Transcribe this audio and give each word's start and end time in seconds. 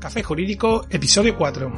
Café 0.00 0.22
Jurídico, 0.22 0.86
episodio 0.90 1.36
4. 1.36 1.70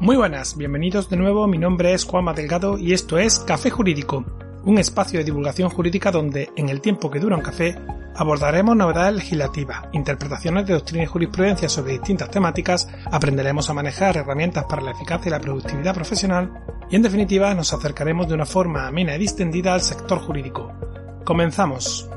Muy 0.00 0.16
buenas, 0.16 0.56
bienvenidos 0.56 1.08
de 1.08 1.16
nuevo, 1.16 1.46
mi 1.46 1.58
nombre 1.58 1.94
es 1.94 2.04
Juanma 2.04 2.34
Delgado 2.34 2.76
y 2.76 2.92
esto 2.92 3.18
es 3.18 3.38
Café 3.38 3.70
Jurídico, 3.70 4.24
un 4.64 4.78
espacio 4.78 5.18
de 5.18 5.24
divulgación 5.24 5.70
jurídica 5.70 6.10
donde, 6.10 6.50
en 6.56 6.68
el 6.68 6.80
tiempo 6.80 7.10
que 7.10 7.20
dura 7.20 7.36
un 7.36 7.42
café, 7.42 7.78
abordaremos 8.14 8.76
novedades 8.76 9.14
legislativas, 9.14 9.84
interpretaciones 9.92 10.66
de 10.66 10.74
doctrina 10.74 11.04
y 11.04 11.06
jurisprudencia 11.06 11.68
sobre 11.68 11.92
distintas 11.92 12.30
temáticas, 12.30 12.88
aprenderemos 13.10 13.70
a 13.70 13.74
manejar 13.74 14.16
herramientas 14.16 14.64
para 14.64 14.82
la 14.82 14.90
eficacia 14.90 15.28
y 15.28 15.32
la 15.32 15.40
productividad 15.40 15.94
profesional 15.94 16.77
y, 16.90 16.96
en 16.96 17.02
definitiva, 17.02 17.54
nos 17.54 17.72
acercaremos 17.72 18.28
de 18.28 18.34
una 18.34 18.46
forma 18.46 18.86
amena 18.86 19.14
y 19.14 19.18
distendida 19.18 19.74
al 19.74 19.82
sector 19.82 20.18
jurídico. 20.20 20.72
Comenzamos. 21.24 22.08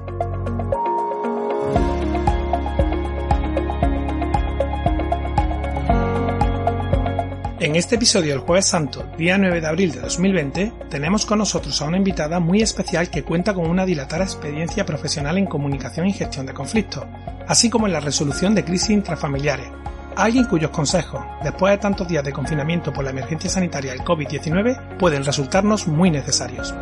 En 7.62 7.76
este 7.76 7.94
episodio 7.94 8.32
del 8.32 8.40
Jueves 8.40 8.66
Santo, 8.66 9.06
día 9.20 9.38
9 9.38 9.62
de 9.62 9.68
abril 9.68 9.92
de 9.92 10.00
2020, 10.00 10.74
tenemos 10.90 11.28
con 11.28 11.38
nosotros 11.38 11.80
a 11.80 11.86
una 11.86 11.98
invitada 11.98 12.40
muy 12.40 12.64
especial 12.64 13.12
que 13.12 13.22
cuenta 13.22 13.54
con 13.54 13.70
una 13.70 13.86
dilatada 13.86 14.24
experiencia 14.24 14.84
profesional 14.84 15.38
en 15.38 15.46
comunicación 15.46 16.08
y 16.08 16.14
gestión 16.14 16.48
de 16.48 16.56
conflictos, 16.56 17.06
así 17.48 17.70
como 17.70 17.86
en 17.86 17.94
la 17.94 18.00
resolución 18.00 18.56
de 18.56 18.66
crisis 18.66 18.90
intrafamiliares. 18.90 19.68
Alguien 20.16 20.46
cuyos 20.46 20.72
consejos, 20.72 21.24
después 21.44 21.72
de 21.72 21.78
tantos 21.78 22.08
días 22.08 22.24
de 22.24 22.34
confinamiento 22.34 22.92
por 22.92 23.04
la 23.04 23.12
emergencia 23.12 23.50
sanitaria 23.50 23.94
del 23.94 24.04
COVID-19, 24.04 24.98
pueden 24.98 25.24
resultarnos 25.24 25.88
muy 25.88 26.12
necesarios. 26.12 26.74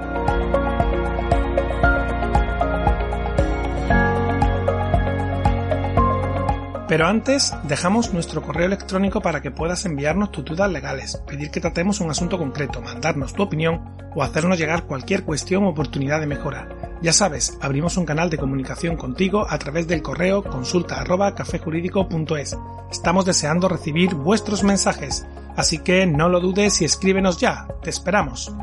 Pero 6.89 7.05
antes, 7.05 7.53
dejamos 7.65 8.13
nuestro 8.15 8.41
correo 8.41 8.65
electrónico 8.65 9.21
para 9.21 9.43
que 9.43 9.51
puedas 9.51 9.85
enviarnos 9.85 10.31
tus 10.31 10.43
dudas 10.43 10.71
legales, 10.71 11.21
pedir 11.27 11.51
que 11.51 11.61
tratemos 11.61 12.01
un 12.01 12.09
asunto 12.09 12.39
concreto, 12.39 12.81
mandarnos 12.81 13.35
tu 13.35 13.43
opinión 13.43 13.95
o 14.15 14.23
hacernos 14.23 14.57
llegar 14.57 14.85
cualquier 14.85 15.23
cuestión 15.23 15.65
o 15.65 15.69
oportunidad 15.69 16.19
de 16.19 16.25
mejora. 16.25 16.67
Ya 17.01 17.13
sabes, 17.13 17.57
abrimos 17.61 17.95
un 17.95 18.05
canal 18.05 18.29
de 18.29 18.37
comunicación 18.37 18.97
contigo 18.97 19.45
a 19.49 19.57
través 19.57 19.87
del 19.87 20.01
correo 20.01 20.43
consulta 20.43 21.01
Estamos 22.91 23.25
deseando 23.25 23.69
recibir 23.69 24.15
vuestros 24.15 24.63
mensajes, 24.63 25.25
así 25.55 25.79
que 25.79 26.05
no 26.05 26.27
lo 26.27 26.41
dudes 26.41 26.81
y 26.81 26.85
escríbenos 26.85 27.37
ya. 27.37 27.67
Te 27.81 27.89
esperamos. 27.89 28.53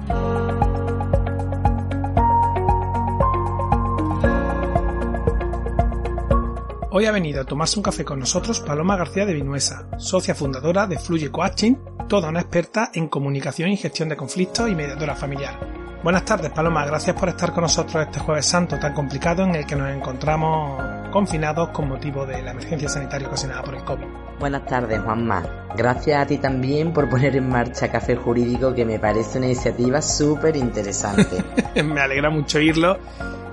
Hoy 6.90 7.06
ha 7.06 7.12
venido 7.12 7.40
a 7.40 7.44
tomarse 7.44 7.78
un 7.78 7.82
café 7.82 8.04
con 8.04 8.18
nosotros 8.18 8.60
Paloma 8.60 8.96
García 8.96 9.24
de 9.24 9.34
Vinuesa, 9.34 9.88
socia 9.98 10.34
fundadora 10.34 10.86
de 10.86 10.98
Fluye 10.98 11.30
Coaching, 11.30 11.74
toda 12.06 12.28
una 12.28 12.40
experta 12.40 12.90
en 12.92 13.08
comunicación 13.08 13.70
y 13.70 13.78
gestión 13.78 14.10
de 14.10 14.16
conflictos 14.16 14.68
y 14.68 14.74
mediadora 14.74 15.14
familiar. 15.14 15.85
Buenas 16.06 16.24
tardes 16.24 16.52
Paloma, 16.52 16.86
gracias 16.86 17.16
por 17.16 17.28
estar 17.28 17.52
con 17.52 17.62
nosotros 17.62 18.06
este 18.06 18.20
jueves 18.20 18.46
santo 18.46 18.78
tan 18.78 18.94
complicado 18.94 19.42
en 19.42 19.56
el 19.56 19.66
que 19.66 19.74
nos 19.74 19.90
encontramos 19.90 20.80
confinados 21.10 21.70
con 21.70 21.88
motivo 21.88 22.24
de 22.24 22.40
la 22.42 22.52
emergencia 22.52 22.88
sanitaria 22.88 23.26
ocasionada 23.26 23.64
por 23.64 23.74
el 23.74 23.82
COVID. 23.82 24.06
Buenas 24.38 24.64
tardes 24.66 25.00
Juanma, 25.00 25.66
gracias 25.76 26.22
a 26.22 26.24
ti 26.24 26.38
también 26.38 26.92
por 26.92 27.08
poner 27.08 27.34
en 27.34 27.48
marcha 27.48 27.90
Café 27.90 28.14
Jurídico 28.14 28.72
que 28.72 28.84
me 28.84 29.00
parece 29.00 29.38
una 29.38 29.48
iniciativa 29.48 30.00
súper 30.00 30.54
interesante. 30.56 31.42
me 31.82 32.00
alegra 32.00 32.30
mucho 32.30 32.58
oírlo 32.58 33.00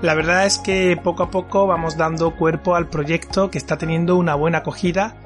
la 0.00 0.14
verdad 0.14 0.46
es 0.46 0.58
que 0.58 0.96
poco 1.02 1.24
a 1.24 1.30
poco 1.32 1.66
vamos 1.66 1.96
dando 1.96 2.36
cuerpo 2.36 2.76
al 2.76 2.88
proyecto 2.88 3.50
que 3.50 3.58
está 3.58 3.78
teniendo 3.78 4.14
una 4.14 4.36
buena 4.36 4.58
acogida 4.58 5.16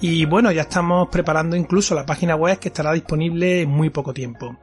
y 0.00 0.24
bueno, 0.24 0.52
ya 0.52 0.62
estamos 0.62 1.08
preparando 1.08 1.56
incluso 1.56 1.96
la 1.96 2.06
página 2.06 2.36
web 2.36 2.60
que 2.60 2.68
estará 2.68 2.92
disponible 2.92 3.62
en 3.62 3.70
muy 3.70 3.90
poco 3.90 4.14
tiempo. 4.14 4.56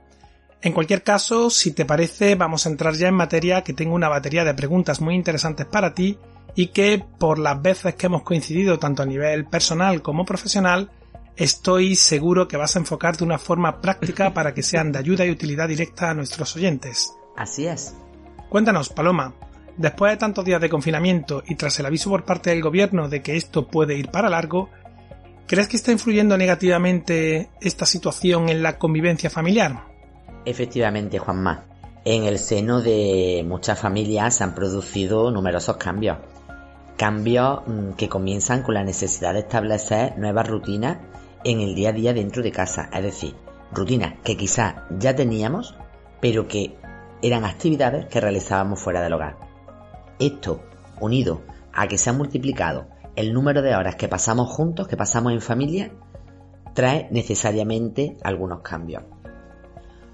En 0.64 0.72
cualquier 0.72 1.04
caso, 1.04 1.50
si 1.50 1.74
te 1.74 1.84
parece, 1.84 2.36
vamos 2.36 2.66
a 2.66 2.70
entrar 2.70 2.94
ya 2.94 3.10
en 3.10 3.16
materia 3.16 3.66
que 3.66 3.74
tengo 3.74 3.96
una 3.96 4.08
batería 4.08 4.46
de 4.46 4.54
preguntas 4.54 5.02
muy 5.02 5.14
interesantes 5.14 5.66
para 5.66 5.94
ti 5.94 6.18
y 6.56 6.68
que 6.68 7.04
por 7.20 7.38
las 7.38 7.62
veces 7.62 7.96
que 7.96 8.06
hemos 8.06 8.24
coincidido 8.24 8.80
tanto 8.80 9.04
a 9.04 9.06
nivel 9.06 9.46
personal 9.46 10.02
como 10.02 10.24
profesional, 10.24 10.90
estoy 11.36 11.98
seguro 11.98 12.48
que 12.48 12.56
vas 12.56 12.78
a 12.78 12.80
enfocar 12.80 13.18
de 13.18 13.26
una 13.26 13.40
forma 13.40 13.82
práctica 13.82 14.34
para 14.34 14.54
que 14.54 14.64
sean 14.64 14.94
de 14.94 15.00
ayuda 15.00 15.26
y 15.26 15.32
utilidad 15.32 15.68
directa 15.68 16.10
a 16.10 16.14
nuestros 16.14 16.56
oyentes. 16.56 17.14
Así 17.36 17.68
es. 17.68 17.94
Cuéntanos, 18.50 18.88
Paloma, 18.88 19.34
Después 19.76 20.12
de 20.12 20.18
tantos 20.18 20.46
días 20.46 20.62
de 20.62 20.70
confinamiento 20.70 21.44
y 21.48 21.56
tras 21.56 21.80
el 21.80 21.88
aviso 21.88 22.10
por 22.10 22.26
parte 22.26 22.52
del 22.52 22.62
gobierno 22.62 23.10
de 23.10 23.24
que 23.24 23.36
esto 23.36 23.68
puede 23.68 23.98
ir 23.98 24.10
para 24.10 24.30
largo, 24.30 24.70
¿crees 25.48 25.68
que 25.68 25.78
está 25.78 25.92
influyendo 25.92 26.38
negativamente 26.38 27.50
esta 27.60 27.88
situación 27.88 28.50
en 28.50 28.62
la 28.62 28.78
convivencia 28.78 29.32
familiar? 29.32 29.93
Efectivamente, 30.46 31.20
Juanma. 31.20 31.66
En 32.06 32.26
el 32.26 32.38
seno 32.38 32.82
de 32.82 33.46
muchas 33.48 33.80
familias 33.80 34.36
se 34.36 34.44
han 34.44 34.54
producido 34.54 35.32
numerosos 35.32 35.78
cambios. 35.78 36.18
Cambios 36.98 37.62
mm, 37.66 37.92
que 37.94 38.10
comienzan 38.10 38.62
con 38.62 38.74
la 38.74 38.84
necesidad 38.84 39.34
de 39.34 39.40
establecer 39.40 40.18
nuevas 40.18 40.48
rutinas 40.48 40.98
en 41.46 41.62
el 41.62 41.76
día 41.76 41.90
a 41.90 41.94
día 41.94 42.14
dentro 42.14 42.44
de 42.44 42.52
casa. 42.52 42.90
Es 42.92 43.04
decir, 43.04 43.36
rutinas 43.72 44.16
que 44.24 44.36
quizás 44.36 44.76
ya 45.00 45.16
teníamos, 45.16 45.78
pero 46.20 46.48
que 46.48 46.76
eran 47.22 47.46
actividades 47.46 48.08
que 48.08 48.20
realizábamos 48.20 48.82
fuera 48.82 49.02
del 49.02 49.14
hogar. 49.14 49.38
Esto, 50.20 50.62
unido 51.00 51.42
a 51.72 51.88
que 51.88 51.98
se 51.98 52.10
ha 52.10 52.14
multiplicado 52.14 52.88
el 53.16 53.34
número 53.34 53.62
de 53.62 53.76
horas 53.76 53.96
que 53.96 54.10
pasamos 54.10 54.50
juntos, 54.50 54.88
que 54.90 54.98
pasamos 54.98 55.32
en 55.32 55.42
familia, 55.42 55.92
trae 56.74 57.08
necesariamente 57.12 58.18
algunos 58.24 58.62
cambios. 58.62 59.04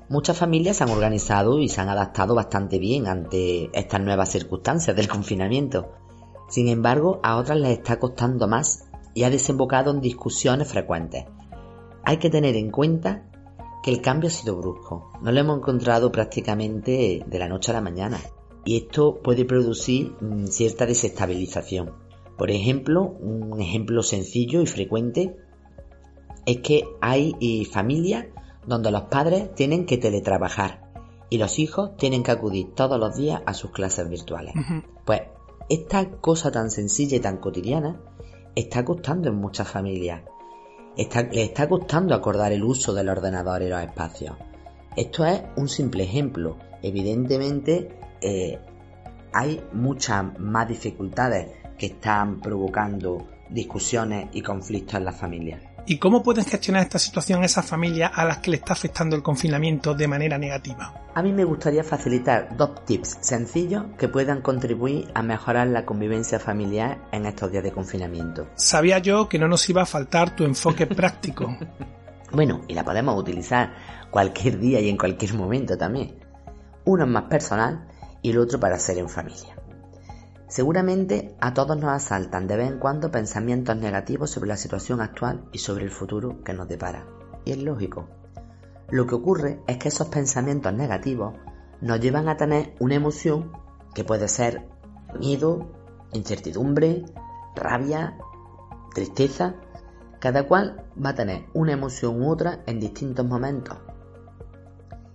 Muchas 0.10 0.40
familias 0.40 0.78
se 0.78 0.84
han 0.84 0.90
organizado 0.90 1.60
y 1.60 1.70
se 1.70 1.82
han 1.82 1.90
adaptado 1.90 2.34
bastante 2.34 2.80
bien 2.80 3.08
ante 3.08 3.70
estas 3.74 4.02
nuevas 4.02 4.32
circunstancias 4.32 4.96
del 4.96 5.08
confinamiento. 5.16 5.92
Sin 6.50 6.68
embargo, 6.68 7.20
a 7.22 7.38
otras 7.38 7.60
les 7.60 7.78
está 7.78 8.00
costando 8.00 8.48
más 8.48 8.90
y 9.14 9.24
ha 9.24 9.30
desembocado 9.30 9.92
en 9.92 10.02
discusiones 10.02 10.68
frecuentes. 10.68 11.26
Hay 12.04 12.18
que 12.18 12.32
tener 12.32 12.56
en 12.56 12.72
cuenta 12.72 13.30
que 13.84 13.92
el 13.92 14.02
cambio 14.02 14.30
ha 14.30 14.32
sido 14.32 14.56
brusco. 14.58 15.12
No 15.22 15.32
lo 15.32 15.40
hemos 15.40 15.60
encontrado 15.60 16.12
prácticamente 16.12 17.24
de 17.24 17.40
la 17.40 17.48
noche 17.48 17.72
a 17.72 17.76
la 17.76 17.82
mañana 17.82 18.20
y 18.66 18.78
esto 18.78 19.20
puede 19.22 19.46
producir 19.46 20.16
mm, 20.22 20.48
cierta 20.48 20.88
desestabilización. 20.88 21.94
Por 22.36 22.50
ejemplo, 22.50 23.04
un 23.04 23.62
ejemplo 23.62 24.02
sencillo 24.02 24.64
y 24.64 24.66
frecuente 24.66 25.36
es 26.48 26.58
que 26.62 26.84
hay 27.00 27.36
eh, 27.42 27.66
familias 27.66 28.26
donde 28.70 28.92
los 28.92 29.04
padres 29.04 29.54
tienen 29.56 29.88
que 29.88 29.98
teletrabajar 29.98 30.92
y 31.32 31.40
los 31.40 31.58
hijos 31.58 31.98
tienen 31.98 32.22
que 32.22 32.32
acudir 32.32 32.76
todos 32.76 33.00
los 33.00 33.18
días 33.18 33.42
a 33.48 33.56
sus 33.56 33.72
clases 33.72 34.08
virtuales. 34.08 34.54
Pues 35.06 35.24
esta 35.70 36.10
cosa 36.22 36.52
tan 36.52 36.70
sencilla 36.70 37.18
y 37.18 37.20
tan 37.20 37.38
cotidiana 37.38 38.00
está 38.56 38.86
costando 38.86 39.28
en 39.30 39.36
muchas 39.36 39.68
familias. 39.68 40.22
le 40.96 41.44
está 41.44 41.68
costando 41.68 42.14
acordar 42.14 42.52
el 42.52 42.64
uso 42.64 42.94
del 42.94 43.10
ordenador 43.10 43.64
y 43.64 43.70
los 43.70 43.82
espacios. 43.82 44.36
Esto 44.96 45.26
es 45.26 45.42
un 45.56 45.68
simple 45.68 46.04
ejemplo. 46.04 46.58
Evidentemente, 46.84 48.00
eh, 48.22 48.60
hay 49.34 49.64
muchas 49.74 50.38
más 50.40 50.68
dificultades 50.68 51.52
que 51.78 51.88
están 51.88 52.40
provocando 52.40 53.26
discusiones 53.50 54.30
y 54.34 54.42
conflictos 54.42 54.96
en 54.96 55.06
las 55.06 55.16
familias. 55.16 55.69
¿Y 55.90 55.98
cómo 55.98 56.22
pueden 56.22 56.46
gestionar 56.46 56.84
esta 56.84 57.00
situación 57.00 57.44
esas 57.44 57.66
familias 57.66 58.12
a 58.14 58.24
las 58.24 58.38
que 58.38 58.52
le 58.52 58.58
está 58.58 58.74
afectando 58.74 59.16
el 59.16 59.24
confinamiento 59.24 59.96
de 59.96 60.08
manera 60.08 60.38
negativa? 60.38 60.94
A 61.16 61.24
mí 61.24 61.34
me 61.34 61.44
gustaría 61.44 61.84
facilitar 61.84 62.56
dos 62.56 62.86
tips 62.86 63.18
sencillos 63.22 63.86
que 63.98 64.08
puedan 64.08 64.44
contribuir 64.44 65.08
a 65.16 65.24
mejorar 65.24 65.66
la 65.66 65.88
convivencia 65.88 66.40
familiar 66.40 67.00
en 67.12 67.26
estos 67.26 67.52
días 67.52 67.64
de 67.64 67.72
confinamiento. 67.72 68.50
Sabía 68.54 69.00
yo 69.00 69.28
que 69.28 69.40
no 69.40 69.48
nos 69.48 69.68
iba 69.68 69.82
a 69.82 69.88
faltar 69.88 70.36
tu 70.36 70.44
enfoque 70.44 70.86
práctico. 70.96 71.58
bueno, 72.34 72.62
y 72.68 72.76
la 72.76 72.86
podemos 72.86 73.20
utilizar 73.20 73.74
cualquier 74.12 74.60
día 74.60 74.80
y 74.82 74.90
en 74.90 74.98
cualquier 74.98 75.34
momento 75.34 75.76
también. 75.76 76.20
Uno 76.86 77.06
es 77.06 77.10
más 77.10 77.24
personal 77.24 77.88
y 78.22 78.30
el 78.30 78.38
otro 78.38 78.60
para 78.60 78.76
hacer 78.76 79.00
en 79.00 79.10
familia. 79.10 79.59
Seguramente 80.50 81.36
a 81.42 81.54
todos 81.54 81.78
nos 81.78 81.92
asaltan 81.92 82.48
de 82.48 82.58
vez 82.58 82.72
en 82.72 82.80
cuando 82.80 83.12
pensamientos 83.12 83.78
negativos 83.78 84.32
sobre 84.32 84.50
la 84.50 84.58
situación 84.58 85.00
actual 85.00 85.46
y 85.52 85.60
sobre 85.60 85.86
el 85.86 85.92
futuro 85.92 86.44
que 86.44 86.54
nos 86.54 86.68
depara. 86.68 87.06
Y 87.46 87.52
es 87.52 87.60
lógico. 87.60 88.08
Lo 88.90 89.06
que 89.06 89.14
ocurre 89.14 89.62
es 89.68 89.78
que 89.78 89.90
esos 89.90 90.08
pensamientos 90.08 90.74
negativos 90.74 91.36
nos 91.82 92.00
llevan 92.00 92.28
a 92.28 92.36
tener 92.36 92.74
una 92.80 92.96
emoción 92.96 93.52
que 93.94 94.04
puede 94.04 94.28
ser 94.28 94.68
miedo, 95.20 95.72
incertidumbre, 96.14 97.06
rabia, 97.56 98.18
tristeza. 98.96 99.54
Cada 100.20 100.48
cual 100.48 100.84
va 101.02 101.12
a 101.12 101.16
tener 101.16 101.46
una 101.54 101.74
emoción 101.74 102.24
u 102.24 102.32
otra 102.32 102.64
en 102.66 102.80
distintos 102.80 103.24
momentos. 103.24 103.78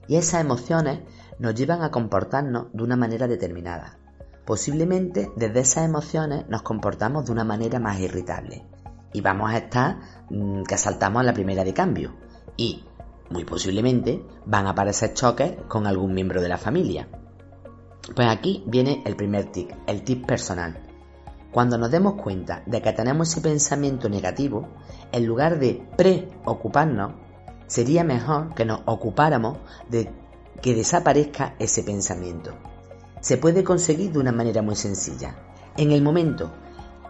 Y 0.06 0.14
esas 0.14 0.42
emociones 0.42 1.00
nos 1.40 1.56
llevan 1.56 1.82
a 1.82 1.90
comportarnos 1.90 2.72
de 2.72 2.84
una 2.84 2.94
manera 2.94 3.26
determinada. 3.26 3.98
Posiblemente 4.44 5.32
desde 5.36 5.60
esas 5.60 5.84
emociones 5.86 6.46
nos 6.48 6.62
comportamos 6.62 7.24
de 7.26 7.32
una 7.32 7.44
manera 7.44 7.80
más 7.80 7.98
irritable 8.00 8.66
y 9.12 9.20
vamos 9.22 9.50
a 9.50 9.56
estar 9.56 9.98
mm, 10.28 10.64
que 10.64 10.76
saltamos 10.76 11.20
a 11.20 11.24
la 11.24 11.32
primera 11.32 11.64
de 11.64 11.72
cambio 11.72 12.14
y 12.56 12.84
muy 13.30 13.44
posiblemente 13.44 14.22
van 14.44 14.66
a 14.66 14.70
aparecer 14.70 15.14
choques 15.14 15.54
con 15.66 15.86
algún 15.86 16.12
miembro 16.12 16.42
de 16.42 16.48
la 16.48 16.58
familia. 16.58 17.08
Pues 18.14 18.28
aquí 18.28 18.62
viene 18.66 19.02
el 19.06 19.16
primer 19.16 19.50
tic, 19.50 19.74
el 19.86 20.02
tic 20.02 20.26
personal. 20.26 20.78
Cuando 21.50 21.78
nos 21.78 21.90
demos 21.90 22.20
cuenta 22.20 22.62
de 22.66 22.82
que 22.82 22.92
tenemos 22.92 23.30
ese 23.30 23.40
pensamiento 23.40 24.10
negativo, 24.10 24.68
en 25.10 25.24
lugar 25.24 25.58
de 25.58 25.88
preocuparnos, 25.96 27.12
sería 27.66 28.04
mejor 28.04 28.54
que 28.54 28.66
nos 28.66 28.82
ocupáramos 28.84 29.58
de 29.88 30.12
que 30.60 30.74
desaparezca 30.74 31.54
ese 31.58 31.82
pensamiento. 31.82 32.52
Se 33.24 33.38
puede 33.38 33.64
conseguir 33.64 34.12
de 34.12 34.18
una 34.18 34.32
manera 34.32 34.60
muy 34.60 34.76
sencilla. 34.76 35.34
En 35.78 35.92
el 35.92 36.02
momento 36.02 36.52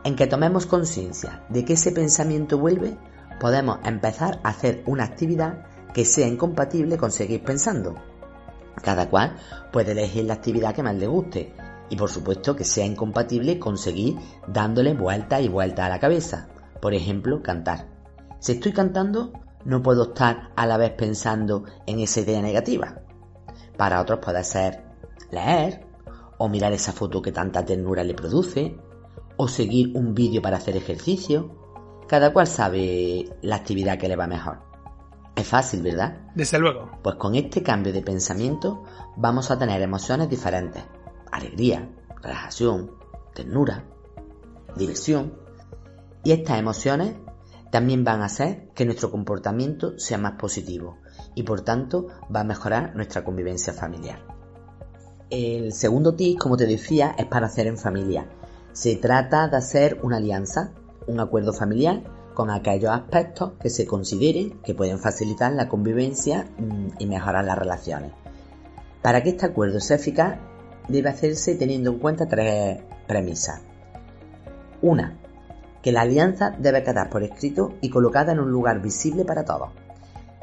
en 0.04 0.14
que 0.14 0.28
tomemos 0.28 0.64
conciencia 0.64 1.44
de 1.48 1.64
que 1.64 1.72
ese 1.72 1.90
pensamiento 1.90 2.56
vuelve, 2.56 2.96
podemos 3.40 3.80
empezar 3.82 4.38
a 4.44 4.50
hacer 4.50 4.84
una 4.86 5.02
actividad 5.02 5.66
que 5.92 6.04
sea 6.04 6.28
incompatible 6.28 6.98
con 6.98 7.10
seguir 7.10 7.42
pensando. 7.42 7.96
Cada 8.80 9.10
cual 9.10 9.34
puede 9.72 9.90
elegir 9.90 10.26
la 10.26 10.34
actividad 10.34 10.72
que 10.72 10.84
más 10.84 10.94
le 10.94 11.08
guste 11.08 11.52
y 11.90 11.96
por 11.96 12.08
supuesto 12.08 12.54
que 12.54 12.62
sea 12.62 12.86
incompatible 12.86 13.58
con 13.58 13.76
seguir 13.76 14.16
dándole 14.46 14.94
vuelta 14.94 15.40
y 15.40 15.48
vuelta 15.48 15.84
a 15.84 15.88
la 15.88 15.98
cabeza. 15.98 16.46
Por 16.80 16.94
ejemplo, 16.94 17.42
cantar. 17.42 17.88
Si 18.38 18.52
estoy 18.52 18.72
cantando, 18.72 19.32
no 19.64 19.82
puedo 19.82 20.04
estar 20.04 20.52
a 20.54 20.64
la 20.64 20.76
vez 20.76 20.92
pensando 20.92 21.64
en 21.88 21.98
esa 21.98 22.20
idea 22.20 22.40
negativa. 22.40 23.00
Para 23.76 24.00
otros 24.00 24.20
puede 24.20 24.44
ser 24.44 24.84
leer, 25.32 25.83
o 26.38 26.48
mirar 26.48 26.72
esa 26.72 26.92
foto 26.92 27.22
que 27.22 27.32
tanta 27.32 27.64
ternura 27.64 28.04
le 28.04 28.14
produce, 28.14 28.76
o 29.36 29.48
seguir 29.48 29.96
un 29.96 30.14
vídeo 30.14 30.42
para 30.42 30.58
hacer 30.58 30.76
ejercicio. 30.76 31.62
Cada 32.06 32.32
cual 32.32 32.46
sabe 32.46 33.30
la 33.42 33.56
actividad 33.56 33.98
que 33.98 34.08
le 34.08 34.16
va 34.16 34.26
mejor. 34.26 34.58
Es 35.34 35.48
fácil, 35.48 35.82
¿verdad? 35.82 36.18
Desde 36.34 36.58
luego. 36.58 36.90
Pues 37.02 37.16
con 37.16 37.34
este 37.34 37.62
cambio 37.62 37.92
de 37.92 38.02
pensamiento 38.02 38.84
vamos 39.16 39.50
a 39.50 39.58
tener 39.58 39.80
emociones 39.82 40.28
diferentes. 40.28 40.84
Alegría, 41.32 41.90
relajación, 42.22 42.92
ternura, 43.34 43.84
diversión. 44.76 45.34
Y 46.22 46.32
estas 46.32 46.58
emociones 46.58 47.16
también 47.70 48.04
van 48.04 48.22
a 48.22 48.26
hacer 48.26 48.68
que 48.74 48.84
nuestro 48.84 49.10
comportamiento 49.10 49.98
sea 49.98 50.18
más 50.18 50.34
positivo 50.38 50.98
y 51.34 51.42
por 51.42 51.62
tanto 51.62 52.06
va 52.34 52.40
a 52.40 52.44
mejorar 52.44 52.94
nuestra 52.94 53.24
convivencia 53.24 53.72
familiar. 53.72 54.43
El 55.36 55.72
segundo 55.72 56.14
tip, 56.14 56.38
como 56.38 56.56
te 56.56 56.64
decía, 56.64 57.16
es 57.18 57.26
para 57.26 57.46
hacer 57.46 57.66
en 57.66 57.76
familia. 57.76 58.28
Se 58.72 58.94
trata 58.94 59.48
de 59.48 59.56
hacer 59.56 59.98
una 60.04 60.18
alianza, 60.18 60.70
un 61.08 61.18
acuerdo 61.18 61.52
familiar 61.52 62.04
con 62.34 62.50
aquellos 62.50 62.92
aspectos 62.92 63.54
que 63.60 63.68
se 63.68 63.84
consideren 63.84 64.60
que 64.62 64.76
pueden 64.76 65.00
facilitar 65.00 65.52
la 65.52 65.68
convivencia 65.68 66.46
mm, 66.56 67.00
y 67.00 67.06
mejorar 67.06 67.44
las 67.44 67.58
relaciones. 67.58 68.12
Para 69.02 69.24
que 69.24 69.30
este 69.30 69.46
acuerdo 69.46 69.80
sea 69.80 69.96
eficaz, 69.96 70.38
debe 70.86 71.08
hacerse 71.08 71.56
teniendo 71.56 71.90
en 71.90 71.98
cuenta 71.98 72.28
tres 72.28 72.84
premisas. 73.08 73.60
Una, 74.82 75.18
que 75.82 75.90
la 75.90 76.02
alianza 76.02 76.54
debe 76.60 76.84
quedar 76.84 77.10
por 77.10 77.24
escrito 77.24 77.74
y 77.80 77.90
colocada 77.90 78.30
en 78.30 78.38
un 78.38 78.52
lugar 78.52 78.80
visible 78.80 79.24
para 79.24 79.44
todos. 79.44 79.70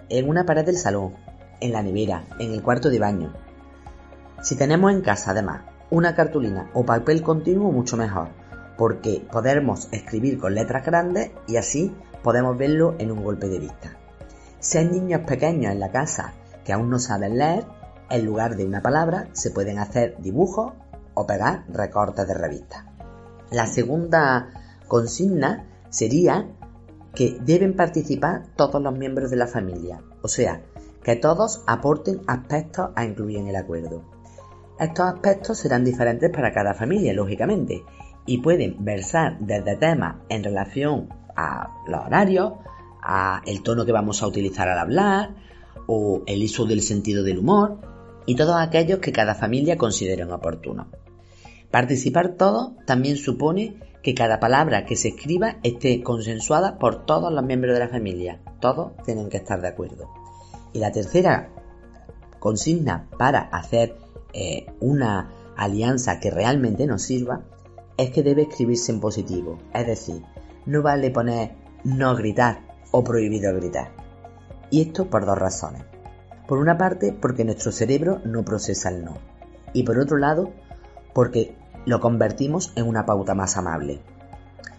En 0.09 0.27
una 0.27 0.45
pared 0.45 0.65
del 0.65 0.75
salón, 0.75 1.13
en 1.61 1.71
la 1.71 1.81
nevera, 1.81 2.25
en 2.39 2.51
el 2.51 2.61
cuarto 2.61 2.89
de 2.89 2.99
baño. 2.99 3.33
Si 4.41 4.55
tenemos 4.55 4.91
en 4.91 5.01
casa 5.01 5.31
además 5.31 5.61
una 5.89 6.15
cartulina 6.15 6.69
o 6.73 6.85
papel 6.85 7.21
continuo, 7.21 7.71
mucho 7.71 7.97
mejor 7.97 8.29
porque 8.81 9.23
podemos 9.31 9.87
escribir 9.91 10.39
con 10.39 10.55
letras 10.55 10.83
grandes 10.83 11.29
y 11.47 11.57
así 11.57 11.95
podemos 12.23 12.57
verlo 12.57 12.95
en 12.97 13.11
un 13.11 13.23
golpe 13.23 13.47
de 13.47 13.59
vista. 13.59 13.97
Si 14.59 14.79
hay 14.79 14.85
niños 14.85 15.21
pequeños 15.27 15.71
en 15.71 15.79
la 15.79 15.91
casa 15.91 16.33
que 16.65 16.73
aún 16.73 16.89
no 16.89 16.97
saben 16.97 17.37
leer, 17.37 17.65
en 18.09 18.25
lugar 18.25 18.55
de 18.55 18.65
una 18.65 18.81
palabra 18.81 19.27
se 19.33 19.51
pueden 19.51 19.77
hacer 19.77 20.17
dibujos 20.19 20.73
o 21.13 21.27
pegar 21.27 21.65
recortes 21.69 22.27
de 22.27 22.33
revistas. 22.33 22.85
La 23.51 23.67
segunda 23.67 24.49
consigna 24.87 25.67
sería 25.89 26.47
que 27.13 27.37
deben 27.39 27.75
participar 27.75 28.47
todos 28.55 28.81
los 28.81 28.97
miembros 28.97 29.29
de 29.29 29.37
la 29.37 29.45
familia, 29.45 30.01
o 30.23 30.27
sea, 30.27 30.63
que 31.03 31.15
todos 31.15 31.63
aporten 31.67 32.21
aspectos 32.25 32.89
a 32.95 33.05
incluir 33.05 33.37
en 33.37 33.47
el 33.47 33.55
acuerdo. 33.55 34.03
Estos 34.81 35.05
aspectos 35.05 35.59
serán 35.59 35.83
diferentes 35.83 36.31
para 36.31 36.51
cada 36.51 36.73
familia, 36.73 37.13
lógicamente, 37.13 37.83
y 38.25 38.39
pueden 38.39 38.83
versar 38.83 39.37
desde 39.39 39.75
temas 39.75 40.15
en 40.27 40.43
relación 40.43 41.07
a 41.35 41.69
los 41.87 42.03
horarios, 42.03 42.53
a 43.03 43.43
el 43.45 43.61
tono 43.61 43.85
que 43.85 43.91
vamos 43.91 44.23
a 44.23 44.27
utilizar 44.27 44.67
al 44.67 44.79
hablar 44.79 45.35
o 45.85 46.23
el 46.25 46.43
uso 46.43 46.65
del 46.65 46.81
sentido 46.81 47.23
del 47.23 47.37
humor 47.37 47.79
y 48.25 48.33
todos 48.33 48.55
aquellos 48.59 48.97
que 48.97 49.11
cada 49.11 49.35
familia 49.35 49.77
considere 49.77 50.23
oportunos. 50.23 50.87
Participar 51.69 52.29
todos 52.29 52.71
también 52.87 53.17
supone 53.17 53.77
que 54.01 54.15
cada 54.15 54.39
palabra 54.39 54.85
que 54.85 54.95
se 54.95 55.09
escriba 55.09 55.57
esté 55.61 56.01
consensuada 56.01 56.79
por 56.79 57.05
todos 57.05 57.31
los 57.31 57.43
miembros 57.43 57.75
de 57.75 57.81
la 57.81 57.87
familia. 57.87 58.41
Todos 58.59 58.93
tienen 59.05 59.29
que 59.29 59.37
estar 59.37 59.61
de 59.61 59.67
acuerdo. 59.67 60.09
Y 60.73 60.79
la 60.79 60.91
tercera 60.91 61.49
consigna 62.39 63.07
para 63.19 63.41
hacer 63.41 64.00
eh, 64.33 64.67
una 64.79 65.31
alianza 65.55 66.19
que 66.19 66.31
realmente 66.31 66.87
nos 66.87 67.03
sirva 67.03 67.41
es 67.97 68.11
que 68.11 68.23
debe 68.23 68.43
escribirse 68.43 68.91
en 68.91 68.99
positivo, 68.99 69.59
es 69.73 69.85
decir, 69.85 70.23
no 70.65 70.81
vale 70.81 71.11
poner 71.11 71.51
no 71.83 72.15
gritar 72.15 72.61
o 72.91 73.03
prohibido 73.03 73.53
gritar. 73.55 73.91
Y 74.69 74.81
esto 74.81 75.09
por 75.09 75.25
dos 75.25 75.37
razones. 75.37 75.83
Por 76.47 76.59
una 76.59 76.77
parte, 76.77 77.13
porque 77.13 77.45
nuestro 77.45 77.71
cerebro 77.71 78.21
no 78.25 78.43
procesa 78.43 78.89
el 78.89 79.03
no. 79.05 79.17
Y 79.73 79.83
por 79.83 79.99
otro 79.99 80.17
lado, 80.17 80.51
porque 81.13 81.55
lo 81.85 81.99
convertimos 81.99 82.73
en 82.75 82.87
una 82.87 83.05
pauta 83.05 83.35
más 83.35 83.57
amable. 83.57 84.01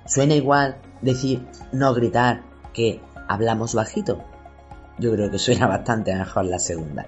¿Suena 0.04 0.34
igual 0.34 0.76
decir 1.00 1.46
no 1.72 1.94
gritar 1.94 2.42
que 2.72 3.00
hablamos 3.28 3.74
bajito? 3.74 4.22
Yo 4.98 5.12
creo 5.12 5.30
que 5.30 5.38
suena 5.38 5.66
bastante 5.68 6.14
mejor 6.14 6.46
la 6.46 6.58
segunda. 6.58 7.06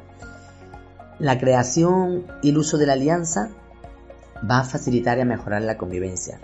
La 1.21 1.39
creación 1.39 2.27
y 2.43 2.51
el 2.51 2.59
uso 2.59 2.77
de 2.77 2.87
la 2.87 2.95
alianza 2.95 3.51
va 4.51 4.59
a 4.59 4.65
facilitar 4.65 5.19
y 5.19 5.21
a 5.21 5.25
mejorar 5.25 5.63
la 5.63 5.79
convivencia. 5.79 6.41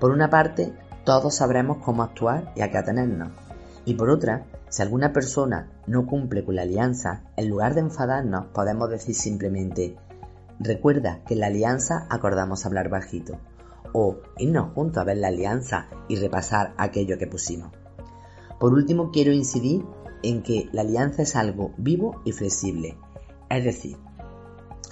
Por 0.00 0.12
una 0.12 0.30
parte, 0.30 0.72
todos 1.04 1.34
sabremos 1.34 1.78
cómo 1.84 2.02
actuar 2.02 2.50
y 2.56 2.62
a 2.62 2.70
qué 2.70 2.78
atenernos. 2.78 3.32
Y 3.84 3.94
por 3.94 4.08
otra, 4.08 4.46
si 4.70 4.80
alguna 4.80 5.12
persona 5.12 5.68
no 5.86 6.06
cumple 6.06 6.42
con 6.42 6.56
la 6.56 6.62
alianza, 6.62 7.24
en 7.36 7.50
lugar 7.50 7.74
de 7.74 7.80
enfadarnos, 7.80 8.46
podemos 8.46 8.88
decir 8.88 9.14
simplemente, 9.14 9.96
recuerda 10.58 11.20
que 11.26 11.34
en 11.34 11.40
la 11.40 11.48
alianza 11.48 12.06
acordamos 12.08 12.64
hablar 12.64 12.88
bajito, 12.88 13.38
o 13.92 14.16
irnos 14.38 14.72
juntos 14.72 15.02
a 15.02 15.04
ver 15.04 15.18
la 15.18 15.28
alianza 15.28 15.86
y 16.08 16.16
repasar 16.16 16.72
aquello 16.78 17.18
que 17.18 17.26
pusimos. 17.26 17.72
Por 18.58 18.72
último, 18.72 19.10
quiero 19.10 19.32
incidir 19.32 19.84
en 20.22 20.42
que 20.42 20.68
la 20.72 20.80
alianza 20.80 21.22
es 21.22 21.36
algo 21.36 21.72
vivo 21.76 22.20
y 22.24 22.32
flexible, 22.32 22.96
es 23.48 23.64
decir, 23.64 23.96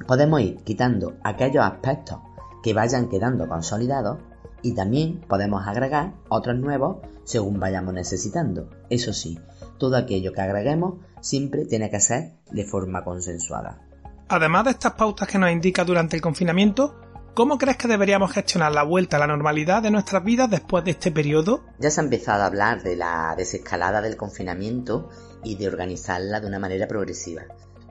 podemos 0.07 0.41
ir 0.41 0.57
quitando 0.65 1.15
aquellos 1.25 1.65
aspectos 1.65 2.19
que 2.63 2.75
vayan 2.75 3.09
quedando 3.09 3.49
consolidados 3.49 4.19
y 4.63 4.75
también 4.75 5.21
podemos 5.29 5.67
agregar 5.67 6.15
otros 6.29 6.57
nuevos 6.57 6.99
según 7.25 7.61
vayamos 7.61 7.95
necesitando. 7.95 8.71
Eso 8.89 9.13
sí, 9.13 9.39
todo 9.79 9.97
aquello 9.97 10.33
que 10.33 10.41
agreguemos 10.41 10.95
siempre 11.21 11.65
tiene 11.65 11.91
que 11.91 12.01
ser 12.01 12.33
de 12.51 12.65
forma 12.65 13.05
consensuada. 13.05 13.83
Además 14.29 14.65
de 14.65 14.71
estas 14.73 14.95
pautas 14.95 15.29
que 15.29 15.39
nos 15.39 15.51
indica 15.51 15.85
durante 15.85 16.17
el 16.17 16.23
confinamiento, 16.23 16.97
¿cómo 17.35 17.59
crees 17.59 17.77
que 17.77 17.87
deberíamos 17.87 18.33
gestionar 18.33 18.73
la 18.73 18.83
vuelta 18.83 19.17
a 19.17 19.21
la 19.21 19.29
normalidad 19.29 19.83
de 19.83 19.91
nuestras 19.91 20.25
vidas 20.25 20.51
después 20.51 20.85
de 20.85 20.93
este 20.93 21.13
periodo? 21.13 21.63
Ya 21.79 21.91
se 21.91 22.01
ha 22.01 22.05
empezado 22.05 22.43
a 22.43 22.47
hablar 22.47 22.83
de 22.83 22.97
la 22.97 23.35
desescalada 23.37 24.01
del 24.01 24.17
confinamiento 24.17 25.11
y 25.45 25.57
de 25.57 25.69
organizarla 25.69 26.41
de 26.41 26.49
una 26.49 26.59
manera 26.59 26.89
progresiva. 26.89 27.43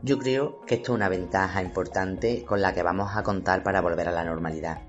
Yo 0.05 0.19
creo 0.19 0.61
que 0.67 0.75
esto 0.75 0.91
es 0.91 0.97
una 0.97 1.09
ventaja 1.09 1.63
importante 1.63 2.45
con 2.45 2.61
la 2.61 2.75
que 2.75 2.83
vamos 2.83 3.17
a 3.17 3.23
contar 3.23 3.63
para 3.63 3.81
volver 3.81 4.07
a 4.07 4.11
la 4.11 4.23
normalidad. 4.23 4.81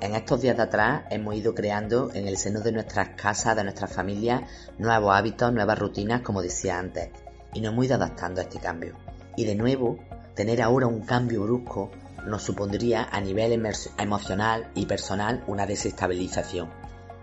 En 0.00 0.14
estos 0.14 0.42
días 0.42 0.56
de 0.56 0.62
atrás 0.62 1.02
hemos 1.10 1.34
ido 1.34 1.56
creando 1.56 2.12
en 2.14 2.28
el 2.28 2.36
seno 2.36 2.60
de 2.60 2.70
nuestras 2.70 3.20
casas, 3.20 3.56
de 3.56 3.64
nuestras 3.64 3.92
familias, 3.92 4.42
nuevos 4.78 5.12
hábitos, 5.12 5.52
nuevas 5.52 5.76
rutinas, 5.76 6.20
como 6.20 6.40
decía 6.40 6.78
antes, 6.78 7.08
y 7.52 7.62
nos 7.62 7.72
hemos 7.72 7.86
ido 7.86 7.96
adaptando 7.96 8.40
a 8.40 8.44
este 8.44 8.60
cambio. 8.60 8.94
Y 9.36 9.44
de 9.44 9.56
nuevo, 9.56 9.98
tener 10.36 10.62
ahora 10.62 10.86
un 10.86 11.00
cambio 11.00 11.42
brusco 11.42 11.90
nos 12.24 12.44
supondría 12.44 13.08
a 13.10 13.20
nivel 13.20 13.60
emocional 13.98 14.70
y 14.76 14.86
personal 14.86 15.42
una 15.48 15.66
desestabilización. 15.66 16.70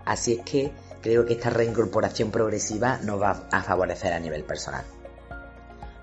Así 0.04 0.34
es 0.34 0.44
que 0.44 0.72
creo 1.00 1.24
que 1.24 1.32
esta 1.32 1.48
reincorporación 1.48 2.30
progresiva 2.30 2.98
nos 3.02 3.22
va 3.22 3.48
a 3.50 3.62
favorecer 3.62 4.12
a 4.12 4.20
nivel 4.20 4.44
personal. 4.44 4.84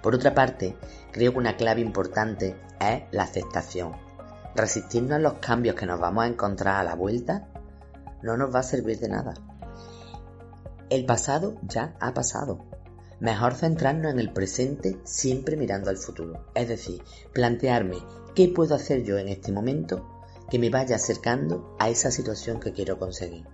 Por 0.09 0.15
otra 0.15 0.33
parte, 0.33 0.75
creo 1.11 1.33
que 1.33 1.37
una 1.37 1.55
clave 1.55 1.81
importante 1.81 2.59
es 2.81 3.03
la 3.11 3.21
aceptación. 3.21 3.91
Resistirnos 4.55 5.17
a 5.17 5.19
los 5.19 5.33
cambios 5.33 5.75
que 5.75 5.85
nos 5.85 5.99
vamos 5.99 6.23
a 6.23 6.27
encontrar 6.27 6.77
a 6.77 6.83
la 6.83 6.95
vuelta 6.95 7.47
no 8.23 8.35
nos 8.35 8.51
va 8.51 8.61
a 8.61 8.63
servir 8.63 8.97
de 8.99 9.07
nada. 9.07 9.35
El 10.89 11.05
pasado 11.05 11.59
ya 11.61 11.95
ha 11.99 12.15
pasado. 12.15 12.65
Mejor 13.19 13.53
centrarnos 13.53 14.11
en 14.11 14.19
el 14.19 14.33
presente 14.33 14.97
siempre 15.03 15.55
mirando 15.55 15.91
al 15.91 15.97
futuro. 15.97 16.43
Es 16.55 16.67
decir, 16.67 17.03
plantearme 17.31 17.97
qué 18.33 18.47
puedo 18.47 18.73
hacer 18.73 19.03
yo 19.03 19.19
en 19.19 19.27
este 19.27 19.51
momento 19.51 20.23
que 20.49 20.57
me 20.57 20.71
vaya 20.71 20.95
acercando 20.95 21.75
a 21.77 21.89
esa 21.89 22.09
situación 22.09 22.59
que 22.59 22.73
quiero 22.73 22.97
conseguir. 22.97 23.45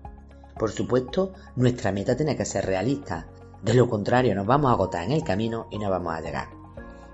Por 0.57 0.71
supuesto, 0.71 1.33
nuestra 1.57 1.91
meta 1.91 2.15
tiene 2.15 2.37
que 2.37 2.45
ser 2.45 2.65
realista. 2.65 3.27
De 3.65 3.73
lo 3.73 3.89
contrario, 3.89 4.35
nos 4.35 4.45
vamos 4.45 4.69
a 4.69 4.73
agotar 4.73 5.05
en 5.05 5.11
el 5.11 5.23
camino 5.23 5.65
y 5.71 5.79
no 5.79 5.89
vamos 5.89 6.13
a 6.13 6.21
llegar. 6.21 6.49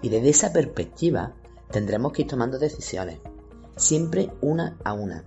Y 0.02 0.10
desde 0.10 0.28
esa 0.28 0.52
perspectiva, 0.52 1.34
tendremos 1.72 2.12
que 2.12 2.24
ir 2.24 2.28
tomando 2.28 2.60
decisiones. 2.60 3.20
Siempre 3.78 4.34
una 4.42 4.78
a 4.84 4.92
una. 4.92 5.24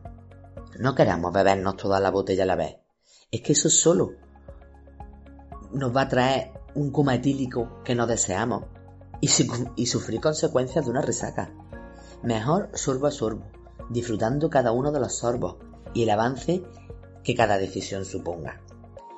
No 0.79 0.95
queramos 0.95 1.33
bebernos 1.33 1.79
toda 1.79 1.99
la 1.99 2.11
botella 2.11 2.43
a 2.43 2.47
la 2.47 2.57
vez. 2.57 2.77
Es 3.31 3.41
que 3.41 3.53
eso 3.55 3.71
solo 3.71 4.13
nos 5.73 5.97
va 5.97 6.03
a 6.03 6.09
traer 6.11 6.53
un 6.75 6.91
coma 6.91 7.15
etílico 7.15 7.83
que 7.85 7.95
no 7.95 8.07
deseamos 8.07 8.65
y, 9.23 9.31
y 9.77 9.87
sufrir 9.87 10.21
consecuencias 10.21 10.85
de 10.85 10.91
una 10.91 11.01
resaca. 11.01 11.55
Mejor 12.23 12.69
sorbo 12.75 13.07
a 13.07 13.11
sorbo, 13.11 13.47
disfrutando 13.89 14.51
cada 14.51 14.73
uno 14.73 14.93
de 14.93 15.01
los 15.01 15.15
sorbos 15.15 15.57
y 15.95 16.03
el 16.03 16.11
avance 16.11 16.63
que 17.23 17.35
cada 17.35 17.57
decisión 17.57 18.05
suponga. 18.05 18.61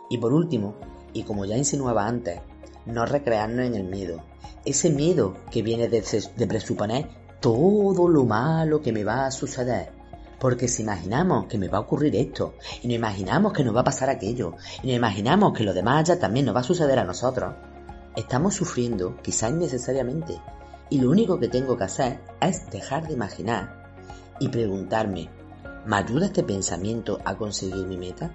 Y 0.09 0.19
por 0.19 0.33
último, 0.33 0.77
y 1.17 1.23
como 1.23 1.47
ya 1.47 1.57
insinuaba 1.57 2.07
antes, 2.07 2.41
no 2.85 3.07
recrearnos 3.07 3.65
en 3.65 3.75
el 3.75 3.85
miedo. 3.85 4.23
Ese 4.67 4.91
miedo 4.91 5.35
que 5.51 5.63
viene 5.63 5.89
de, 5.89 6.03
presuponer 6.47 7.09
todo 7.41 8.07
lo 8.07 8.25
malo 8.25 8.83
que 8.83 8.93
me 8.93 9.03
va 9.03 9.25
a 9.25 9.31
suceder. 9.31 9.93
Porque 10.39 10.69
si 10.69 10.83
imaginamos 10.83 11.47
que 11.47 11.57
me 11.57 11.69
va 11.69 11.79
a 11.79 11.81
ocurrir 11.81 12.15
esto, 12.17 12.53
y 12.83 12.89
nos 12.89 12.97
imaginamos 12.97 13.55
que 13.55 13.65
nos 13.65 13.75
va 13.75 13.81
a 13.81 13.85
pasar 13.85 14.11
aquello, 14.11 14.57
y 14.83 14.89
nos 14.89 14.97
imaginamos 14.97 15.55
que 15.55 15.65
lo 15.65 15.73
demás 15.73 16.07
ya 16.07 16.19
también 16.19 16.45
nos 16.45 16.55
va 16.55 16.61
a 16.61 16.65
suceder 16.65 16.99
a 16.99 17.05
nosotros, 17.05 17.55
estamos 18.15 18.55
sufriendo, 18.55 19.17
quizá 19.23 19.49
innecesariamente. 19.49 20.39
Y 20.91 21.01
lo 21.01 21.11
único 21.11 21.41
que 21.41 21.49
tengo 21.49 21.79
que 21.79 21.85
hacer 21.85 22.21
es 22.43 22.71
dejar 22.71 23.07
de 23.07 23.15
imaginar 23.15 23.87
y 24.39 24.49
preguntarme, 24.49 25.31
¿me 25.87 25.97
ayuda 25.97 26.27
este 26.27 26.43
pensamiento 26.43 27.21
a 27.25 27.39
conseguir 27.39 27.87
mi 27.87 27.97
meta? 27.97 28.35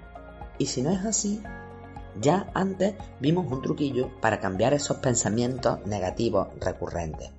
Y 0.58 0.66
si 0.66 0.82
no 0.82 0.90
es 0.90 1.04
así, 1.04 1.40
ya 2.20 2.50
antes 2.54 2.94
vimos 3.20 3.50
un 3.50 3.62
truquillo 3.62 4.10
para 4.20 4.40
cambiar 4.40 4.74
esos 4.74 4.98
pensamientos 4.98 5.84
negativos 5.86 6.48
recurrentes. 6.60 7.32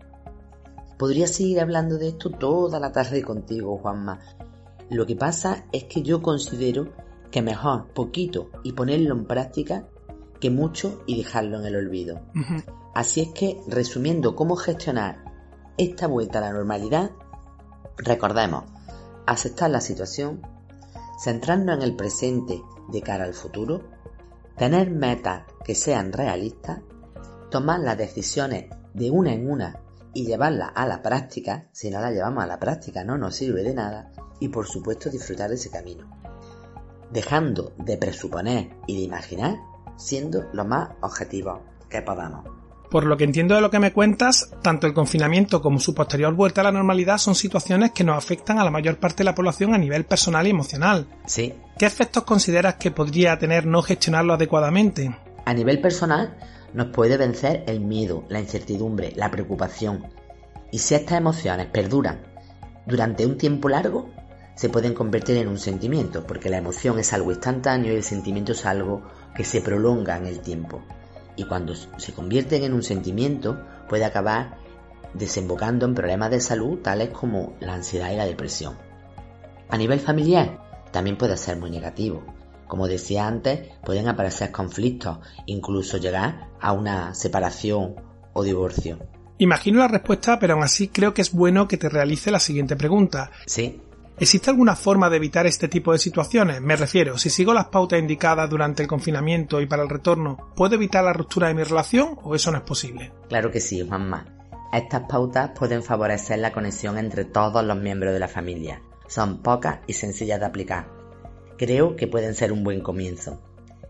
Podría 0.97 1.27
seguir 1.27 1.59
hablando 1.59 1.97
de 1.97 2.09
esto 2.09 2.29
toda 2.31 2.79
la 2.79 2.91
tarde 2.91 3.23
contigo, 3.23 3.77
Juanma, 3.77 4.19
lo 4.89 5.05
que 5.05 5.15
pasa 5.15 5.65
es 5.71 5.85
que 5.85 6.01
yo 6.01 6.21
considero 6.21 6.93
que 7.31 7.41
mejor 7.41 7.93
poquito 7.93 8.51
y 8.63 8.73
ponerlo 8.73 9.15
en 9.15 9.25
práctica 9.25 9.87
que 10.39 10.49
mucho 10.49 11.03
y 11.07 11.17
dejarlo 11.17 11.59
en 11.59 11.65
el 11.65 11.75
olvido. 11.75 12.21
Así 12.93 13.21
es 13.21 13.29
que, 13.29 13.59
resumiendo 13.67 14.35
cómo 14.35 14.55
gestionar 14.55 15.23
esta 15.77 16.05
vuelta 16.05 16.39
a 16.39 16.41
la 16.41 16.53
normalidad, 16.53 17.11
recordemos, 17.97 18.65
aceptar 19.25 19.71
la 19.71 19.81
situación, 19.81 20.41
centrarnos 21.23 21.77
en 21.77 21.81
el 21.81 21.95
presente 21.95 22.61
de 22.89 23.01
cara 23.01 23.23
al 23.23 23.33
futuro, 23.33 23.81
tener 24.57 24.91
metas 24.91 25.43
que 25.63 25.75
sean 25.75 26.13
realistas, 26.13 26.79
tomar 27.49 27.79
las 27.79 27.97
decisiones 27.97 28.65
de 28.93 29.11
una 29.11 29.33
en 29.33 29.49
una 29.49 29.79
y 30.13 30.25
llevarlas 30.25 30.71
a 30.75 30.85
la 30.85 31.01
práctica, 31.01 31.69
si 31.71 31.89
no 31.89 31.99
las 31.99 32.13
llevamos 32.13 32.43
a 32.43 32.47
la 32.47 32.59
práctica 32.59 33.03
no 33.03 33.17
nos 33.17 33.35
sirve 33.35 33.63
de 33.63 33.73
nada, 33.73 34.11
y 34.39 34.49
por 34.49 34.67
supuesto 34.67 35.09
disfrutar 35.09 35.49
de 35.49 35.55
ese 35.55 35.71
camino, 35.71 36.09
dejando 37.11 37.73
de 37.77 37.97
presuponer 37.97 38.75
y 38.87 38.97
de 38.97 39.03
imaginar, 39.03 39.57
siendo 39.97 40.49
lo 40.53 40.65
más 40.65 40.89
objetivos 41.01 41.61
que 41.89 42.01
podamos. 42.01 42.62
Por 42.93 43.07
lo 43.07 43.17
que 43.17 43.23
entiendo 43.23 43.55
de 43.55 43.61
lo 43.61 43.71
que 43.71 43.79
me 43.79 43.91
cuentas, 43.91 44.51
tanto 44.61 44.85
el 44.85 44.93
confinamiento 44.93 45.63
como 45.63 45.79
su 45.79 45.95
posterior 45.95 46.31
vuelta 46.35 46.61
a 46.61 46.65
la 46.65 46.71
normalidad 46.71 47.17
son 47.17 47.33
situaciones 47.33 47.89
que 47.89 48.03
nos 48.03 48.15
afectan 48.15 48.59
a 48.59 48.63
la 48.63 48.69
mayor 48.69 48.97
parte 48.97 49.17
de 49.17 49.23
la 49.23 49.33
población 49.33 49.73
a 49.73 49.79
nivel 49.79 50.05
personal 50.05 50.45
y 50.45 50.51
emocional. 50.51 51.07
Sí. 51.25 51.55
¿Qué 51.79 51.87
efectos 51.87 52.21
consideras 52.21 52.75
que 52.75 52.91
podría 52.91 53.39
tener 53.39 53.65
no 53.65 53.81
gestionarlo 53.81 54.33
adecuadamente? 54.33 55.17
A 55.43 55.55
nivel 55.55 55.81
personal, 55.81 56.37
nos 56.75 56.89
puede 56.89 57.17
vencer 57.17 57.63
el 57.65 57.79
miedo, 57.79 58.25
la 58.29 58.39
incertidumbre, 58.39 59.11
la 59.15 59.31
preocupación. 59.31 60.05
Y 60.71 60.77
si 60.77 60.93
estas 60.93 61.17
emociones 61.17 61.65
perduran 61.73 62.19
durante 62.85 63.25
un 63.25 63.39
tiempo 63.39 63.69
largo, 63.69 64.11
se 64.53 64.69
pueden 64.69 64.93
convertir 64.93 65.37
en 65.37 65.47
un 65.47 65.57
sentimiento, 65.57 66.27
porque 66.27 66.51
la 66.51 66.57
emoción 66.57 66.99
es 66.99 67.11
algo 67.11 67.31
instantáneo 67.31 67.91
y 67.91 67.95
el 67.95 68.03
sentimiento 68.03 68.51
es 68.51 68.67
algo 68.67 69.01
que 69.35 69.45
se 69.45 69.61
prolonga 69.61 70.15
en 70.15 70.27
el 70.27 70.41
tiempo. 70.41 70.83
Y 71.35 71.45
cuando 71.45 71.73
se 71.75 72.13
convierten 72.13 72.63
en 72.63 72.73
un 72.73 72.83
sentimiento, 72.83 73.59
puede 73.89 74.05
acabar 74.05 74.57
desembocando 75.13 75.85
en 75.85 75.95
problemas 75.95 76.31
de 76.31 76.41
salud 76.41 76.79
tales 76.79 77.09
como 77.09 77.55
la 77.59 77.73
ansiedad 77.73 78.11
y 78.11 78.17
la 78.17 78.25
depresión. 78.25 78.77
A 79.69 79.77
nivel 79.77 79.99
familiar, 79.99 80.59
también 80.91 81.17
puede 81.17 81.37
ser 81.37 81.57
muy 81.57 81.71
negativo. 81.71 82.23
Como 82.67 82.87
decía 82.87 83.27
antes, 83.27 83.69
pueden 83.83 84.07
aparecer 84.07 84.51
conflictos, 84.51 85.19
incluso 85.45 85.97
llegar 85.97 86.49
a 86.59 86.71
una 86.71 87.13
separación 87.13 87.95
o 88.33 88.43
divorcio. 88.43 88.99
Imagino 89.37 89.79
la 89.79 89.87
respuesta, 89.87 90.39
pero 90.39 90.53
aún 90.53 90.63
así 90.63 90.87
creo 90.87 91.13
que 91.13 91.21
es 91.21 91.31
bueno 91.33 91.67
que 91.67 91.77
te 91.77 91.89
realice 91.89 92.31
la 92.31 92.39
siguiente 92.39 92.75
pregunta. 92.75 93.31
Sí. 93.45 93.81
¿Existe 94.19 94.51
alguna 94.51 94.75
forma 94.75 95.09
de 95.09 95.17
evitar 95.17 95.47
este 95.47 95.67
tipo 95.67 95.91
de 95.91 95.97
situaciones? 95.97 96.61
Me 96.61 96.75
refiero, 96.75 97.17
si 97.17 97.29
sigo 97.31 97.53
las 97.53 97.65
pautas 97.65 97.99
indicadas 97.99 98.49
durante 98.49 98.83
el 98.83 98.87
confinamiento 98.87 99.59
y 99.59 99.65
para 99.65 99.83
el 99.83 99.89
retorno, 99.89 100.51
¿puedo 100.55 100.75
evitar 100.75 101.03
la 101.03 101.13
ruptura 101.13 101.47
de 101.47 101.55
mi 101.55 101.63
relación 101.63 102.19
o 102.21 102.35
eso 102.35 102.51
no 102.51 102.57
es 102.57 102.63
posible? 102.63 103.11
Claro 103.27 103.49
que 103.49 103.59
sí, 103.59 103.85
Juanma. 103.85 104.25
Estas 104.71 105.03
pautas 105.09 105.51
pueden 105.57 105.83
favorecer 105.83 106.39
la 106.39 106.51
conexión 106.51 106.97
entre 106.97 107.25
todos 107.25 107.63
los 107.63 107.77
miembros 107.77 108.13
de 108.13 108.19
la 108.19 108.27
familia. 108.27 108.81
Son 109.07 109.41
pocas 109.41 109.79
y 109.87 109.93
sencillas 109.93 110.39
de 110.39 110.45
aplicar. 110.45 110.87
Creo 111.57 111.95
que 111.95 112.07
pueden 112.07 112.35
ser 112.35 112.51
un 112.51 112.63
buen 112.63 112.81
comienzo. 112.81 113.41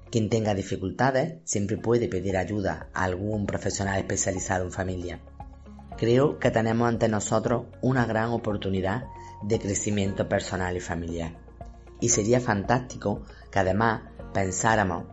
Quien 0.10 0.30
tenga 0.30 0.54
dificultades 0.54 1.40
siempre 1.44 1.78
puede 1.78 2.08
pedir 2.08 2.38
ayuda 2.38 2.90
a 2.94 3.04
algún 3.04 3.46
profesional 3.46 3.98
especializado 3.98 4.66
en 4.66 4.72
familia. 4.72 5.22
Creo 5.98 6.40
que 6.40 6.52
tenemos 6.52 6.88
ante 6.88 7.08
nosotros 7.08 7.66
una 7.82 8.06
gran 8.06 8.30
oportunidad 8.30 9.06
de 9.42 9.60
crecimiento 9.60 10.28
personal 10.28 10.76
y 10.76 10.80
familiar. 10.80 11.38
Y 12.00 12.10
sería 12.10 12.40
fantástico 12.40 13.24
que 13.52 13.60
además 13.60 14.02
pensáramos, 14.34 15.06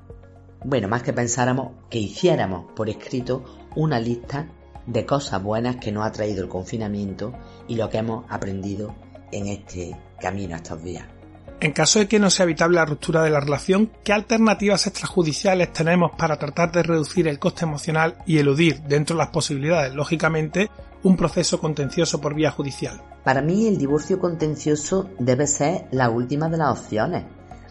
bueno, 0.65 0.89
más 0.89 1.03
que 1.03 1.13
pensáramos, 1.13 1.73
que 1.89 1.99
hiciéramos 1.99 2.73
por 2.73 2.89
escrito 2.89 3.45
una 3.77 4.01
lista 4.01 4.49
de 4.87 5.07
cosas 5.07 5.43
buenas 5.43 5.77
que 5.77 5.93
nos 5.93 6.07
ha 6.07 6.13
traído 6.13 6.43
el 6.43 6.49
confinamiento 6.49 7.33
y 7.69 7.77
lo 7.77 7.89
que 7.89 7.99
hemos 7.99 8.25
aprendido 8.29 8.95
en 9.31 9.47
este 9.47 9.97
camino 10.21 10.57
estos 10.57 10.83
días. 10.83 11.20
En 11.63 11.73
caso 11.73 11.99
de 11.99 12.09
que 12.09 12.19
no 12.19 12.31
sea 12.31 12.45
evitable 12.45 12.77
la 12.77 12.87
ruptura 12.87 13.23
de 13.23 13.29
la 13.29 13.41
relación, 13.41 13.91
¿qué 14.03 14.15
alternativas 14.15 14.87
extrajudiciales 14.87 15.71
tenemos 15.75 16.13
para 16.17 16.39
tratar 16.39 16.73
de 16.73 16.83
reducir 16.83 17.29
el 17.29 17.39
coste 17.39 17.67
emocional 17.67 18.17
y 18.25 18.39
eludir, 18.39 18.81
dentro 18.85 19.15
de 19.15 19.19
las 19.19 19.29
posibilidades, 19.29 19.95
lógicamente, 19.95 20.71
un 21.03 21.19
proceso 21.19 21.61
contencioso 21.61 22.19
por 22.19 22.35
vía 22.35 22.51
judicial? 22.51 23.03
Para 23.25 23.43
mí 23.43 23.67
el 23.67 23.77
divorcio 23.77 24.19
contencioso 24.19 25.11
debe 25.19 25.47
ser 25.47 25.87
la 25.91 26.09
última 26.09 26.49
de 26.49 26.57
las 26.57 26.81
opciones, 26.81 27.25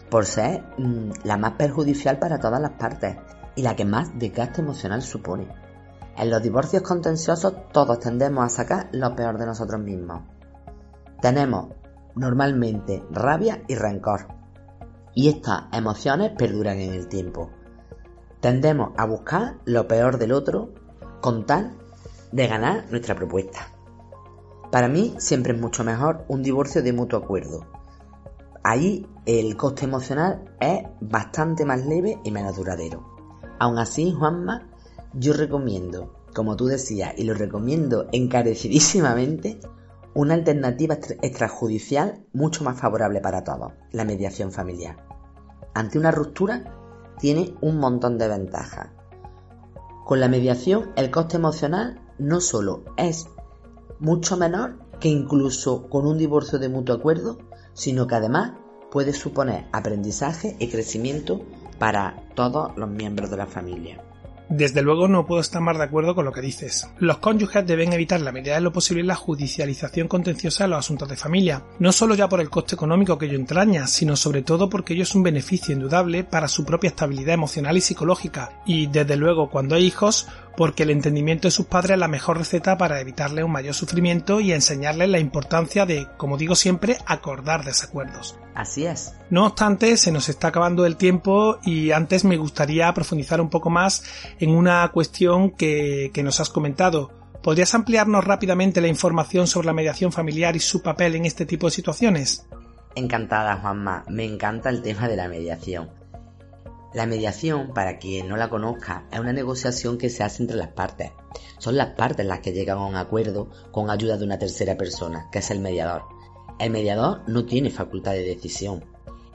por 0.08 0.24
ser 0.24 0.62
mm, 0.78 1.10
la 1.24 1.36
más 1.36 1.54
perjudicial 1.54 2.20
para 2.20 2.38
todas 2.38 2.60
las 2.60 2.72
partes 2.78 3.16
y 3.56 3.62
la 3.62 3.74
que 3.74 3.84
más 3.84 4.16
desgaste 4.16 4.60
emocional 4.60 5.02
supone. 5.02 5.48
En 6.16 6.30
los 6.30 6.40
divorcios 6.40 6.84
contenciosos 6.84 7.54
todos 7.72 7.98
tendemos 7.98 8.44
a 8.44 8.48
sacar 8.56 8.88
lo 8.92 9.16
peor 9.16 9.36
de 9.36 9.46
nosotros 9.46 9.80
mismos. 9.80 10.22
Tenemos 11.20 11.79
normalmente 12.14 13.04
rabia 13.10 13.62
y 13.68 13.74
rencor. 13.74 14.28
Y 15.14 15.28
estas 15.28 15.64
emociones 15.72 16.32
perduran 16.36 16.78
en 16.78 16.92
el 16.92 17.08
tiempo. 17.08 17.50
Tendemos 18.40 18.92
a 18.96 19.04
buscar 19.06 19.58
lo 19.64 19.86
peor 19.86 20.18
del 20.18 20.32
otro 20.32 20.72
con 21.20 21.46
tal 21.46 21.76
de 22.32 22.46
ganar 22.46 22.86
nuestra 22.90 23.14
propuesta. 23.14 23.74
Para 24.70 24.88
mí 24.88 25.14
siempre 25.18 25.52
es 25.52 25.60
mucho 25.60 25.82
mejor 25.84 26.24
un 26.28 26.42
divorcio 26.42 26.82
de 26.82 26.92
mutuo 26.92 27.18
acuerdo. 27.18 27.66
Ahí 28.62 29.06
el 29.26 29.56
coste 29.56 29.84
emocional 29.84 30.54
es 30.60 30.84
bastante 31.00 31.64
más 31.64 31.84
leve 31.86 32.18
y 32.24 32.30
menos 32.30 32.56
duradero. 32.56 33.04
Aún 33.58 33.78
así, 33.78 34.12
Juanma, 34.12 34.68
yo 35.12 35.32
recomiendo, 35.32 36.14
como 36.34 36.56
tú 36.56 36.66
decías, 36.66 37.14
y 37.16 37.24
lo 37.24 37.34
recomiendo 37.34 38.06
encarecidísimamente, 38.12 39.60
una 40.14 40.34
alternativa 40.34 40.94
extrajudicial 40.94 42.24
mucho 42.32 42.64
más 42.64 42.80
favorable 42.80 43.20
para 43.20 43.44
todos, 43.44 43.72
la 43.92 44.04
mediación 44.04 44.52
familiar. 44.52 44.96
Ante 45.74 45.98
una 45.98 46.10
ruptura 46.10 46.74
tiene 47.18 47.54
un 47.60 47.78
montón 47.78 48.18
de 48.18 48.28
ventajas. 48.28 48.90
Con 50.04 50.20
la 50.20 50.28
mediación 50.28 50.90
el 50.96 51.10
coste 51.10 51.36
emocional 51.36 52.00
no 52.18 52.40
solo 52.40 52.84
es 52.96 53.28
mucho 54.00 54.36
menor 54.36 54.78
que 54.98 55.08
incluso 55.08 55.88
con 55.88 56.06
un 56.06 56.18
divorcio 56.18 56.58
de 56.58 56.68
mutuo 56.68 56.96
acuerdo, 56.96 57.38
sino 57.72 58.06
que 58.06 58.16
además 58.16 58.52
puede 58.90 59.12
suponer 59.12 59.66
aprendizaje 59.72 60.56
y 60.58 60.68
crecimiento 60.68 61.40
para 61.78 62.24
todos 62.34 62.76
los 62.76 62.90
miembros 62.90 63.30
de 63.30 63.36
la 63.36 63.46
familia. 63.46 64.02
Desde 64.50 64.82
luego 64.82 65.06
no 65.06 65.26
puedo 65.26 65.40
estar 65.40 65.62
más 65.62 65.78
de 65.78 65.84
acuerdo 65.84 66.16
con 66.16 66.24
lo 66.24 66.32
que 66.32 66.40
dices. 66.40 66.88
Los 66.98 67.18
cónyuges 67.18 67.64
deben 67.64 67.92
evitar 67.92 68.20
la 68.20 68.32
medida 68.32 68.56
de 68.56 68.60
lo 68.60 68.72
posible 68.72 69.04
la 69.04 69.14
judicialización 69.14 70.08
contenciosa 70.08 70.64
de 70.64 70.70
los 70.70 70.80
asuntos 70.80 71.08
de 71.08 71.14
familia, 71.14 71.62
no 71.78 71.92
solo 71.92 72.16
ya 72.16 72.28
por 72.28 72.40
el 72.40 72.50
coste 72.50 72.74
económico 72.74 73.16
que 73.16 73.26
ello 73.26 73.36
entraña, 73.36 73.86
sino 73.86 74.16
sobre 74.16 74.42
todo 74.42 74.68
porque 74.68 74.94
ello 74.94 75.04
es 75.04 75.14
un 75.14 75.22
beneficio 75.22 75.72
indudable 75.72 76.24
para 76.24 76.48
su 76.48 76.64
propia 76.64 76.88
estabilidad 76.88 77.34
emocional 77.34 77.76
y 77.76 77.80
psicológica, 77.80 78.50
y 78.66 78.88
desde 78.88 79.14
luego 79.14 79.50
cuando 79.50 79.76
hay 79.76 79.86
hijos, 79.86 80.26
porque 80.56 80.82
el 80.82 80.90
entendimiento 80.90 81.48
de 81.48 81.52
sus 81.52 81.66
padres 81.66 81.92
es 81.92 81.98
la 81.98 82.08
mejor 82.08 82.38
receta 82.38 82.76
para 82.76 83.00
evitarle 83.00 83.44
un 83.44 83.52
mayor 83.52 83.74
sufrimiento 83.74 84.40
y 84.40 84.52
enseñarles 84.52 85.08
la 85.08 85.18
importancia 85.18 85.86
de, 85.86 86.06
como 86.16 86.36
digo 86.36 86.54
siempre, 86.54 86.98
acordar 87.06 87.64
desacuerdos. 87.64 88.38
Así 88.54 88.86
es. 88.86 89.14
No 89.30 89.46
obstante, 89.46 89.96
se 89.96 90.12
nos 90.12 90.28
está 90.28 90.48
acabando 90.48 90.84
el 90.86 90.96
tiempo 90.96 91.58
y 91.64 91.92
antes 91.92 92.24
me 92.24 92.36
gustaría 92.36 92.92
profundizar 92.92 93.40
un 93.40 93.50
poco 93.50 93.70
más 93.70 94.02
en 94.38 94.50
una 94.50 94.88
cuestión 94.92 95.50
que, 95.50 96.10
que 96.12 96.22
nos 96.22 96.40
has 96.40 96.50
comentado. 96.50 97.10
¿Podrías 97.42 97.74
ampliarnos 97.74 98.24
rápidamente 98.24 98.80
la 98.80 98.88
información 98.88 99.46
sobre 99.46 99.66
la 99.66 99.72
mediación 99.72 100.12
familiar 100.12 100.56
y 100.56 100.60
su 100.60 100.82
papel 100.82 101.14
en 101.14 101.24
este 101.24 101.46
tipo 101.46 101.68
de 101.68 101.70
situaciones? 101.70 102.46
Encantada, 102.94 103.56
Juanma. 103.56 104.04
Me 104.08 104.24
encanta 104.24 104.68
el 104.68 104.82
tema 104.82 105.08
de 105.08 105.16
la 105.16 105.28
mediación. 105.28 105.99
La 106.92 107.06
mediación, 107.06 107.72
para 107.72 107.98
quien 107.98 108.28
no 108.28 108.36
la 108.36 108.50
conozca, 108.50 109.06
es 109.12 109.20
una 109.20 109.32
negociación 109.32 109.96
que 109.96 110.10
se 110.10 110.24
hace 110.24 110.42
entre 110.42 110.56
las 110.56 110.72
partes. 110.72 111.12
Son 111.58 111.76
las 111.76 111.90
partes 111.90 112.26
las 112.26 112.40
que 112.40 112.52
llegan 112.52 112.78
a 112.78 112.86
un 112.86 112.96
acuerdo 112.96 113.48
con 113.70 113.90
ayuda 113.90 114.16
de 114.16 114.24
una 114.24 114.40
tercera 114.40 114.76
persona, 114.76 115.28
que 115.30 115.38
es 115.38 115.50
el 115.52 115.60
mediador. 115.60 116.02
El 116.58 116.70
mediador 116.70 117.22
no 117.28 117.44
tiene 117.46 117.70
facultad 117.70 118.12
de 118.12 118.24
decisión. 118.24 118.84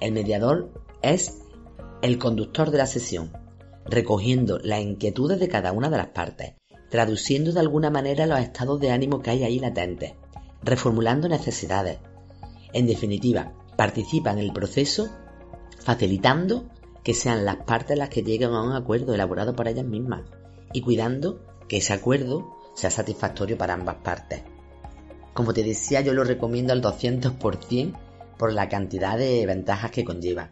El 0.01 0.11
mediador 0.11 0.69
es 1.01 1.43
el 2.01 2.17
conductor 2.17 2.71
de 2.71 2.77
la 2.77 2.87
sesión, 2.87 3.31
recogiendo 3.85 4.59
las 4.59 4.81
inquietudes 4.81 5.39
de 5.39 5.47
cada 5.47 5.71
una 5.71 5.89
de 5.89 5.97
las 5.97 6.07
partes, 6.07 6.55
traduciendo 6.89 7.53
de 7.53 7.61
alguna 7.61 7.89
manera 7.89 8.25
los 8.25 8.39
estados 8.39 8.81
de 8.81 8.91
ánimo 8.91 9.21
que 9.21 9.29
hay 9.29 9.45
ahí 9.45 9.59
latentes, 9.59 10.13
reformulando 10.61 11.29
necesidades. 11.29 11.99
En 12.73 12.85
definitiva, 12.85 13.53
participa 13.77 14.31
en 14.31 14.39
el 14.39 14.51
proceso 14.51 15.09
facilitando 15.79 16.69
que 17.05 17.13
sean 17.13 17.45
las 17.45 17.57
partes 17.57 17.95
las 17.97 18.09
que 18.09 18.23
lleguen 18.23 18.49
a 18.49 18.63
un 18.63 18.73
acuerdo 18.73 19.13
elaborado 19.13 19.55
por 19.55 19.67
ellas 19.67 19.85
mismas 19.85 20.23
y 20.73 20.81
cuidando 20.81 21.39
que 21.69 21.77
ese 21.77 21.93
acuerdo 21.93 22.57
sea 22.73 22.89
satisfactorio 22.89 23.59
para 23.59 23.75
ambas 23.75 23.97
partes. 23.97 24.41
Como 25.35 25.53
te 25.53 25.63
decía, 25.63 26.01
yo 26.01 26.15
lo 26.15 26.23
recomiendo 26.23 26.73
al 26.73 26.81
200% 26.81 27.95
por 28.39 28.53
la 28.53 28.69
cantidad 28.69 29.19
de 29.19 29.45
ventajas 29.45 29.91
que 29.91 30.03
conlleva. 30.03 30.49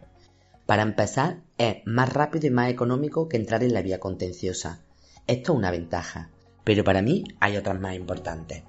Para 0.64 0.82
empezar, 0.82 1.42
es 1.58 1.78
más 1.86 2.12
rápido 2.12 2.46
y 2.46 2.50
más 2.50 2.70
económico 2.70 3.28
que 3.28 3.36
entrar 3.36 3.64
en 3.64 3.74
la 3.74 3.82
vía 3.82 3.98
contenciosa. 3.98 4.84
Esto 5.26 5.52
es 5.52 5.58
una 5.58 5.72
ventaja, 5.72 6.30
pero 6.62 6.84
para 6.84 7.02
mí 7.02 7.24
hay 7.40 7.56
otras 7.56 7.80
más 7.80 7.96
importantes. 7.96 8.62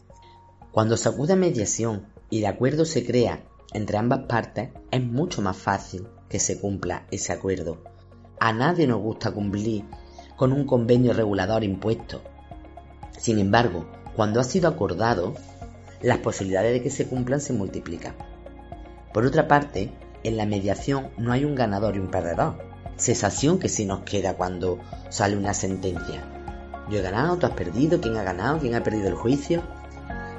Cuando 0.72 0.98
se 0.98 1.08
acude 1.08 1.34
a 1.34 1.38
mediación 1.38 2.08
y 2.32 2.40
el 2.40 2.48
acuerdo 2.48 2.84
se 2.84 3.06
crea 3.06 3.44
entre 3.74 3.98
ambas 3.98 4.26
partes, 4.28 4.72
es 4.90 5.04
mucho 5.04 5.44
más 5.44 5.56
fácil 5.56 6.08
que 6.30 6.40
se 6.40 6.60
cumpla 6.60 7.06
ese 7.12 7.34
acuerdo. 7.34 7.78
A 8.40 8.54
nadie 8.54 8.88
nos 8.88 9.02
gusta 9.02 9.32
cumplir 9.32 9.86
con 10.36 10.52
un 10.52 10.66
convenio 10.66 11.14
regulador 11.14 11.64
impuesto. 11.64 12.22
Sin 13.18 13.40
embargo, 13.40 13.86
cuando 14.16 14.40
ha 14.40 14.44
sido 14.44 14.68
acordado, 14.68 15.34
las 16.02 16.20
posibilidades 16.20 16.74
de 16.74 16.82
que 16.82 16.90
se 16.90 17.08
cumplan 17.08 17.42
se 17.42 17.54
multiplican. 17.54 18.16
Por 19.14 19.26
otra 19.26 19.48
parte, 19.48 19.94
en 20.24 20.38
la 20.38 20.46
mediación 20.46 21.10
no 21.18 21.32
hay 21.32 21.46
un 21.46 21.56
ganador 21.56 21.96
y 21.96 22.00
un 22.00 22.12
perdedor. 22.12 22.58
Sensación 22.98 23.60
que 23.60 23.70
sí 23.70 23.86
nos 23.86 24.02
queda 24.02 24.36
cuando 24.36 24.80
sale 25.10 25.38
una 25.38 25.54
sentencia. 25.54 26.24
Yo 26.90 27.00
he 27.00 27.02
ganado, 27.02 27.38
tú 27.38 27.46
has 27.46 27.54
perdido, 27.54 28.02
quién 28.02 28.18
ha 28.18 28.24
ganado, 28.24 28.60
quién 28.60 28.76
ha 28.76 28.84
perdido 28.84 29.08
el 29.08 29.16
juicio. 29.16 29.64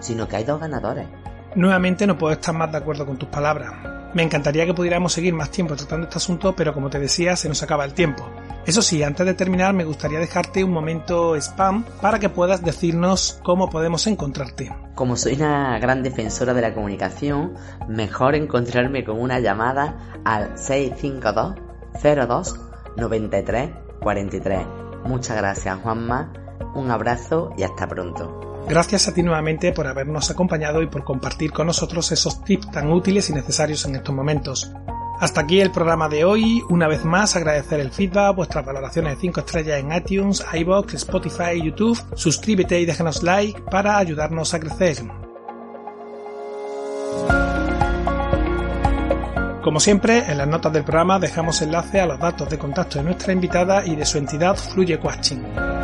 Sino 0.01 0.29
que 0.29 0.37
hay 0.37 0.45
dos 0.45 0.61
ganadores. 0.61 1.07
Nuevamente 1.55 2.07
no 2.07 2.19
puedo 2.19 2.35
estar 2.35 2.55
más 2.55 2.71
de 2.71 2.79
acuerdo 2.79 3.07
con 3.07 3.19
tus 3.19 3.29
palabras. 3.29 3.96
Me 4.17 4.23
encantaría 4.23 4.65
que 4.65 4.73
pudiéramos 4.73 5.13
seguir 5.13 5.35
más 5.35 5.51
tiempo 5.51 5.77
tratando 5.77 6.05
este 6.05 6.17
asunto, 6.17 6.57
pero 6.57 6.73
como 6.73 6.89
te 6.89 6.99
decía, 6.99 7.37
se 7.37 7.51
nos 7.51 7.63
acaba 7.63 7.85
el 7.85 7.93
tiempo. 7.93 8.27
Eso 8.65 8.81
sí, 8.81 9.03
antes 9.03 9.27
de 9.27 9.35
terminar 9.35 9.75
me 9.75 9.85
gustaría 9.85 10.19
dejarte 10.19 10.65
un 10.65 10.73
momento 10.73 11.37
spam 11.37 11.85
para 12.01 12.19
que 12.19 12.31
puedas 12.31 12.65
decirnos 12.65 13.39
cómo 13.45 13.69
podemos 13.69 14.07
encontrarte. 14.07 14.75
Como 14.95 15.17
soy 15.17 15.35
una 15.35 15.79
gran 15.81 16.03
defensora 16.03 16.55
de 16.55 16.63
la 16.63 16.73
comunicación, 16.73 17.57
mejor 17.89 18.37
encontrarme 18.37 19.05
con 19.05 19.21
una 19.21 19.39
llamada 19.39 20.23
al 20.25 20.57
652 20.57 21.57
02 22.03 22.61
93 22.97 23.71
43. 24.01 24.61
Muchas 25.05 25.37
gracias 25.37 25.79
Juanma, 25.83 26.33
un 26.75 26.91
abrazo 26.91 27.53
y 27.59 27.65
hasta 27.65 27.87
pronto. 27.87 28.46
Gracias 28.69 29.07
a 29.07 29.15
ti 29.15 29.23
nuevamente 29.23 29.73
por 29.73 29.87
habernos 29.87 30.29
acompañado 30.31 30.83
y 30.83 30.89
por 30.89 31.05
compartir 31.05 31.53
con 31.53 31.69
nosotros 31.69 32.11
esos 32.11 32.43
tips 32.43 32.73
tan 32.73 32.91
útiles 32.91 33.31
y 33.31 33.33
necesarios 33.33 33.85
en 33.85 33.95
estos 33.95 34.15
momentos. 34.15 34.73
Hasta 35.21 35.43
aquí 35.43 35.61
el 35.61 35.71
programa 35.71 36.09
de 36.09 36.25
hoy. 36.25 36.63
Una 36.69 36.89
vez 36.89 37.05
más 37.05 37.37
agradecer 37.37 37.81
el 37.81 37.93
feedback, 37.93 38.35
vuestras 38.35 38.67
valoraciones 38.67 39.15
de 39.15 39.21
5 39.21 39.41
estrellas 39.41 39.81
en 39.81 39.93
iTunes, 39.93 40.45
iBox, 40.53 40.95
Spotify 40.95 41.63
YouTube. 41.63 41.99
Suscríbete 42.17 42.81
y 42.81 42.87
déjanos 42.87 43.23
like 43.23 43.63
para 43.71 43.99
ayudarnos 43.99 44.53
a 44.53 44.61
crecer. 44.61 44.97
Como 49.63 49.81
siempre, 49.81 50.31
en 50.31 50.39
las 50.39 50.47
notas 50.47 50.73
del 50.73 50.85
programa 50.85 51.19
dejamos 51.19 51.63
enlace 51.63 52.01
a 52.01 52.07
los 52.07 52.19
datos 52.19 52.49
de 52.51 52.59
contacto 52.59 52.99
de 52.99 53.05
nuestra 53.05 53.33
invitada 53.33 53.87
y 53.87 53.97
de 53.97 54.05
su 54.05 54.19
entidad 54.19 54.57
Fluye 54.57 54.99
Coaching. 54.99 55.76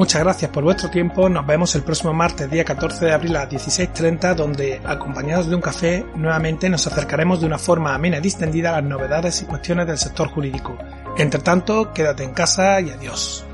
Muchas 0.00 0.22
gracias 0.22 0.50
por 0.50 0.64
vuestro 0.64 0.88
tiempo. 0.88 1.28
Nos 1.28 1.46
vemos 1.46 1.74
el 1.74 1.82
próximo 1.82 2.14
martes, 2.14 2.50
día 2.50 2.64
14 2.64 3.04
de 3.04 3.12
abril 3.12 3.36
a 3.36 3.44
las 3.44 3.52
16.30, 3.52 4.34
donde, 4.34 4.80
acompañados 4.82 5.50
de 5.50 5.54
un 5.54 5.60
café, 5.60 6.06
nuevamente 6.14 6.70
nos 6.70 6.86
acercaremos 6.86 7.38
de 7.38 7.46
una 7.46 7.58
forma 7.58 7.94
amena 7.94 8.16
y 8.16 8.22
distendida 8.22 8.70
a 8.70 8.80
las 8.80 8.84
novedades 8.84 9.42
y 9.42 9.44
cuestiones 9.44 9.86
del 9.86 9.98
sector 9.98 10.28
jurídico. 10.28 10.78
Entre 11.18 11.42
tanto, 11.42 11.92
quédate 11.92 12.24
en 12.24 12.32
casa 12.32 12.80
y 12.80 12.88
adiós. 12.88 13.44